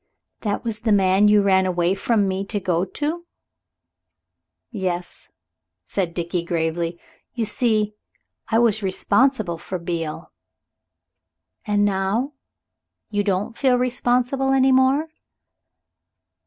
"That 0.39 0.63
was 0.63 0.79
the 0.79 0.91
man 0.91 1.27
you 1.27 1.43
ran 1.43 1.67
away 1.67 1.93
from 1.93 2.27
me 2.27 2.43
to 2.45 2.59
go 2.59 2.85
to?" 2.85 3.27
"Yes," 4.71 5.29
said 5.85 6.15
Dickie 6.15 6.43
gravely; 6.43 6.99
"you 7.35 7.45
see, 7.45 7.93
I 8.49 8.57
was 8.57 8.81
responsible 8.81 9.59
for 9.59 9.77
Beale." 9.77 10.31
"And 11.67 11.85
now? 11.85 12.33
Don't 13.13 13.49
you 13.49 13.53
feel 13.53 13.75
responsible 13.77 14.53
any 14.53 14.71
more?" 14.71 15.09